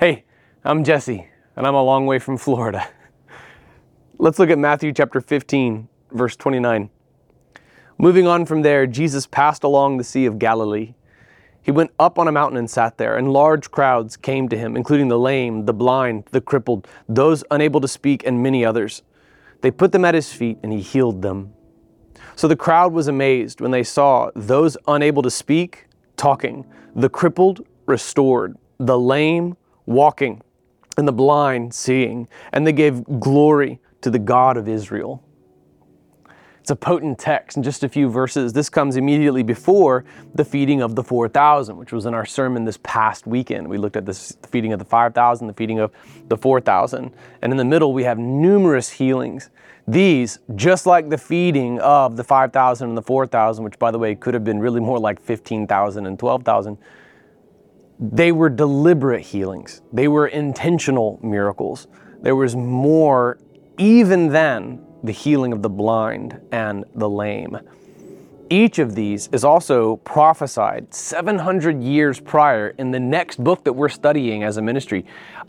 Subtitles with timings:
[0.00, 0.24] Hey,
[0.64, 2.88] I'm Jesse, and I'm a long way from Florida.
[4.18, 6.90] Let's look at Matthew chapter 15, verse 29.
[7.96, 10.94] Moving on from there, Jesus passed along the Sea of Galilee.
[11.62, 14.76] He went up on a mountain and sat there, and large crowds came to him,
[14.76, 19.02] including the lame, the blind, the crippled, those unable to speak, and many others.
[19.60, 21.52] They put them at his feet, and he healed them.
[22.34, 25.86] So the crowd was amazed when they saw those unable to speak
[26.16, 26.66] talking,
[26.96, 29.56] the crippled restored, the lame
[29.86, 30.42] walking,
[30.96, 35.22] and the blind seeing, and they gave glory to the God of Israel.
[36.60, 38.54] It's a potent text in just a few verses.
[38.54, 42.78] This comes immediately before the feeding of the 4,000, which was in our sermon this
[42.82, 43.68] past weekend.
[43.68, 45.92] We looked at this, the feeding of the 5,000, the feeding of
[46.28, 47.12] the 4,000.
[47.42, 49.50] And in the middle, we have numerous healings.
[49.86, 54.14] These, just like the feeding of the 5,000 and the 4,000, which by the way
[54.14, 56.78] could have been really more like 15,000 and 12,000,
[57.98, 59.82] they were deliberate healings.
[59.92, 61.86] They were intentional miracles.
[62.22, 63.38] There was more,
[63.78, 67.58] even than the healing of the blind and the lame.
[68.50, 73.88] Each of these is also prophesied 700 years prior in the next book that we're
[73.88, 75.06] studying as a ministry,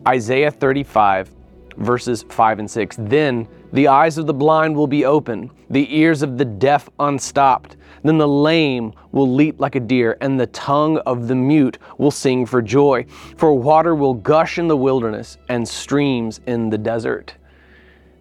[0.07, 1.29] Isaiah 35,
[1.77, 2.97] verses 5 and 6.
[2.99, 7.77] Then the eyes of the blind will be open, the ears of the deaf unstopped.
[8.03, 12.11] Then the lame will leap like a deer, and the tongue of the mute will
[12.11, 13.05] sing for joy.
[13.37, 17.35] For water will gush in the wilderness and streams in the desert.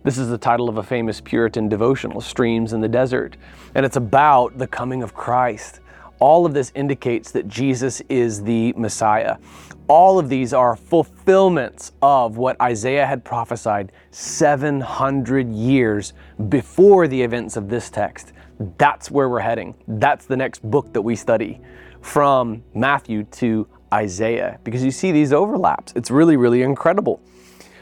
[0.05, 3.39] This is the title of a famous Puritan devotional, Streams in the Desert,
[3.75, 5.81] and it's about the coming of Christ.
[6.19, 9.39] All of this indicates that Jesus is the Messiah.
[9.87, 16.15] All of these are fulfillments of what Isaiah had prophesied 700 years
[16.49, 18.33] before the events of this text.
[18.79, 19.75] That's where we're heading.
[19.87, 21.61] That's the next book that we study
[22.01, 25.93] from Matthew to Isaiah because you see these overlaps.
[25.95, 27.21] It's really, really incredible.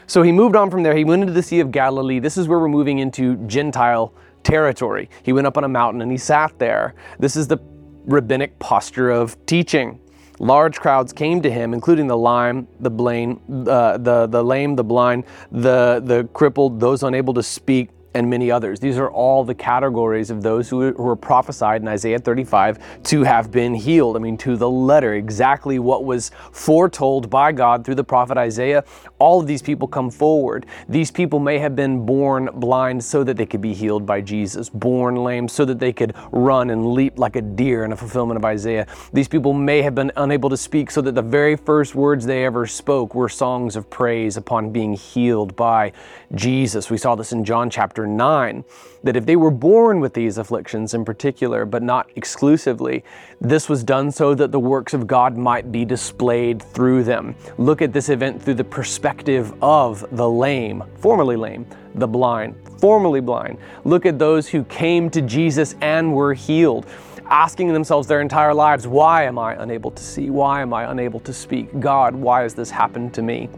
[0.05, 0.95] So he moved on from there.
[0.97, 2.19] He went into the Sea of Galilee.
[2.19, 5.09] This is where we're moving into Gentile territory.
[5.23, 6.95] He went up on a mountain and he sat there.
[7.17, 7.59] This is the
[8.05, 10.01] rabbinic posture of teaching.
[10.39, 14.83] Large crowds came to him, including the lame, the blind, uh, the the lame, the
[14.83, 18.79] blind, the the crippled, those unable to speak, and many others.
[18.79, 23.51] These are all the categories of those who were prophesied in Isaiah 35 to have
[23.51, 24.15] been healed.
[24.15, 28.83] I mean, to the letter, exactly what was foretold by God through the prophet Isaiah.
[29.19, 30.65] All of these people come forward.
[30.87, 34.69] These people may have been born blind so that they could be healed by Jesus,
[34.69, 38.37] born lame so that they could run and leap like a deer in a fulfillment
[38.37, 38.87] of Isaiah.
[39.11, 42.45] These people may have been unable to speak so that the very first words they
[42.45, 45.91] ever spoke were songs of praise upon being healed by
[46.35, 46.89] Jesus.
[46.89, 48.63] We saw this in John chapter chapter 9
[49.03, 53.03] that if they were born with these afflictions in particular, but not exclusively,
[53.41, 57.35] this was done so that the works of God might be displayed through them.
[57.57, 61.65] Look at this event through the perspective of the lame, formerly lame,
[61.95, 63.57] the blind, formerly blind.
[63.83, 66.85] Look at those who came to Jesus and were healed
[67.29, 70.29] asking themselves their entire lives, Why am I unable to see?
[70.29, 71.79] Why am I unable to speak?
[71.79, 73.49] God, why has this happened to me?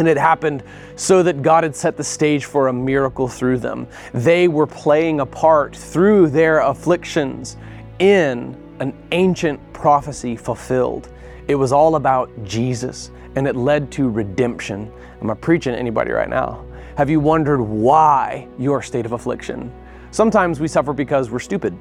[0.00, 0.62] And it happened
[0.96, 3.86] so that God had set the stage for a miracle through them.
[4.14, 7.58] They were playing a part through their afflictions
[7.98, 11.10] in an ancient prophecy fulfilled.
[11.48, 14.90] It was all about Jesus and it led to redemption.
[15.20, 16.64] Am I preaching to anybody right now?
[16.96, 19.70] Have you wondered why your state of affliction?
[20.12, 21.76] Sometimes we suffer because we're stupid.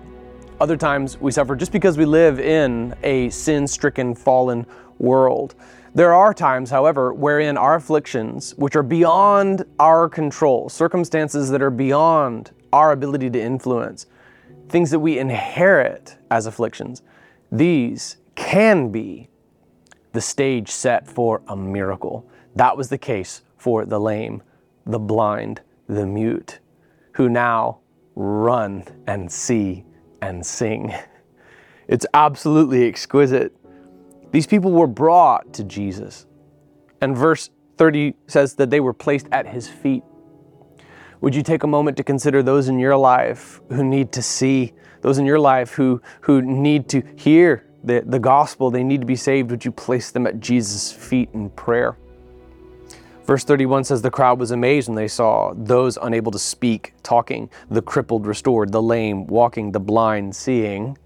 [0.60, 4.66] Other times we suffer just because we live in a sin stricken, fallen
[4.98, 5.56] world.
[5.94, 11.72] There are times, however, wherein our afflictions, which are beyond our control, circumstances that are
[11.72, 14.06] beyond our ability to influence,
[14.70, 17.02] things that we inherit as afflictions,
[17.52, 19.30] these can be
[20.14, 22.30] the stage set for a miracle.
[22.56, 24.44] That was the case for the lame,
[24.86, 26.60] the blind, the mute,
[27.14, 27.80] who now
[28.16, 29.86] run and see
[30.22, 30.94] and sing.
[31.90, 33.52] It's absolutely exquisite.
[34.32, 36.26] These people were brought to Jesus.
[37.02, 40.04] And verse 30 says that they were placed at his feet.
[41.22, 44.74] Would you take a moment to consider those in your life who need to see,
[45.02, 49.08] those in your life who, who need to hear the, the gospel, they need to
[49.08, 49.52] be saved?
[49.52, 51.98] Would you place them at Jesus' feet in prayer?
[53.26, 57.50] Verse 31 says, The crowd was amazed when they saw those unable to speak, talking,
[57.70, 60.98] the crippled restored, the lame walking, the blind seeing.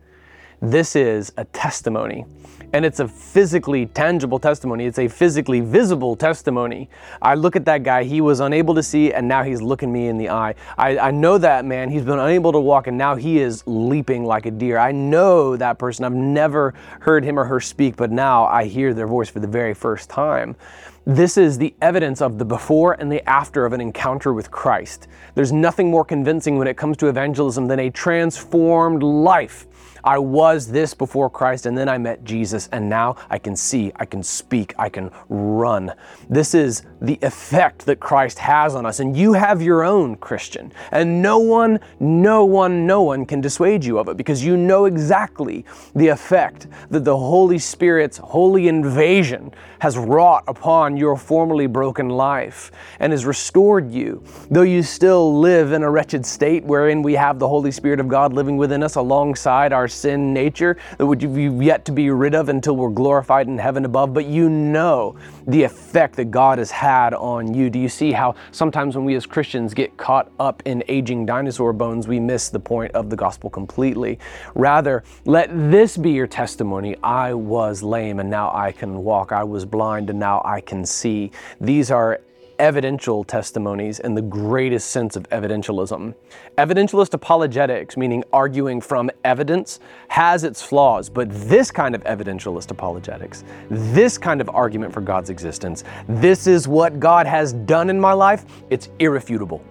[0.64, 2.24] This is a testimony
[2.72, 4.86] and it's a physically tangible testimony.
[4.86, 6.90] It's a physically visible testimony.
[7.22, 10.08] I look at that guy, he was unable to see, and now he's looking me
[10.08, 10.56] in the eye.
[10.78, 14.24] I, I know that man, he's been unable to walk, and now he is leaping
[14.24, 14.78] like a deer.
[14.78, 16.06] I know that person.
[16.06, 19.48] I've never heard him or her speak, but now I hear their voice for the
[19.48, 20.56] very first time.
[21.06, 25.10] This is the evidence of the before and the after of an encounter with Christ.
[25.36, 29.68] There's nothing more convincing when it comes to evangelism than a transformed life.
[30.06, 33.94] I was this before Christ, and then I met Jesus, and now I can see,
[33.96, 35.94] I can speak, I can run.
[36.30, 40.74] This is the effect that Christ has on us, and you have your own Christian.
[40.92, 44.86] And no one, no one, no one can dissuade you of it because you know
[44.86, 45.64] exactly
[45.96, 52.72] the effect that the Holy Spirit's holy invasion has wrought upon your formerly broken life
[53.00, 54.24] and has restored you.
[54.50, 58.08] Though you still live in a wretched state wherein we have the Holy Spirit of
[58.08, 62.36] God living within us alongside our sin nature that would you yet to be rid
[62.36, 65.16] of until we're glorified in heaven above, but you know
[65.48, 67.70] the effect that God has had on you.
[67.70, 71.74] Do you see how sometimes when we as Christians get caught up in aging dinosaur
[71.74, 74.20] bones, we miss the point of the gospel completely?
[74.56, 76.96] Rather, let this be your testimony.
[77.04, 79.32] I was lame and now I can walk.
[79.32, 81.32] I was blind and now I see.
[81.60, 82.20] These are
[82.60, 86.14] evidential testimonies in the greatest sense of evidentialism.
[86.58, 93.44] Evidentialist apologetics, meaning arguing from evidence, has its flaws, but this kind of evidentialist apologetics,
[93.70, 98.14] this kind of argument for God's existence, this is what God has done in my
[98.14, 99.64] life, it's irrefutable,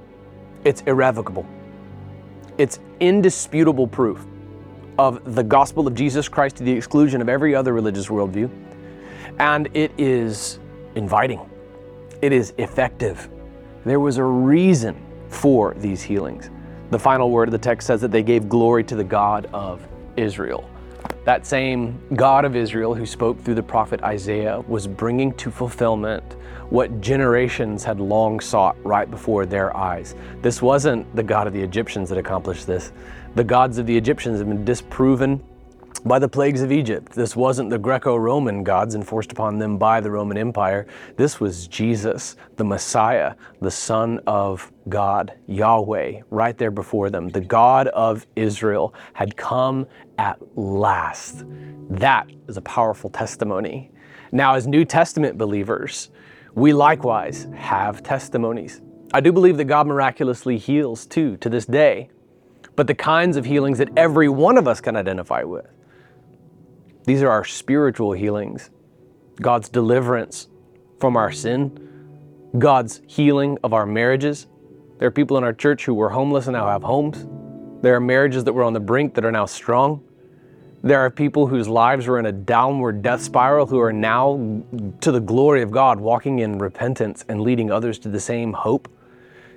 [0.65, 1.47] it's irrevocable,
[2.59, 4.27] it's indisputable proof
[4.99, 8.51] of the gospel of Jesus Christ to the exclusion of every other religious worldview,
[9.39, 10.59] and it is
[10.95, 11.49] inviting
[12.23, 13.29] it is effective.
[13.85, 14.97] There was a reason
[15.29, 16.51] for these healings.
[16.91, 19.87] The final word of the text says that they gave glory to the God of
[20.17, 20.69] Israel.
[21.25, 26.37] That same God of Israel who spoke through the prophet Isaiah was bringing to fulfillment
[26.71, 30.15] what generations had long sought right before their eyes.
[30.43, 32.93] This wasn't the God of the Egyptians that accomplished this.
[33.35, 35.43] The gods of the Egyptians have been disproven
[36.05, 37.13] by the plagues of Egypt.
[37.13, 40.87] This wasn't the Greco Roman gods enforced upon them by the Roman Empire.
[41.17, 47.29] This was Jesus, the Messiah, the Son of God, Yahweh, right there before them.
[47.29, 49.87] The God of Israel had come
[50.19, 51.45] at last.
[51.91, 53.93] That is a powerful testimony.
[54.33, 56.11] Now, as New Testament believers,
[56.55, 58.81] we likewise have testimonies.
[59.15, 62.11] I do believe that God miraculously heals too to this day,
[62.75, 65.67] but the kinds of healings that every one of us can identify with
[67.05, 68.71] these are our spiritual healings,
[69.41, 70.49] God's deliverance
[71.01, 71.79] from our sin,
[72.59, 74.47] God's healing of our marriages.
[74.99, 77.27] There are people in our church who were homeless and now have homes.
[77.83, 80.05] There are marriages that were on the brink that are now strong.
[80.85, 84.63] There are people whose lives were in a downward death spiral who are now,
[85.01, 88.89] to the glory of God, walking in repentance and leading others to the same hope.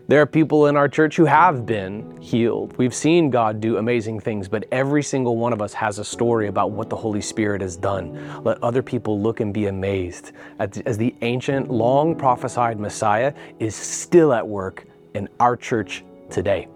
[0.07, 2.77] There are people in our church who have been healed.
[2.77, 6.47] We've seen God do amazing things, but every single one of us has a story
[6.47, 8.43] about what the Holy Spirit has done.
[8.43, 14.31] Let other people look and be amazed as the ancient, long prophesied Messiah is still
[14.31, 14.85] at work
[15.15, 16.67] in our church today.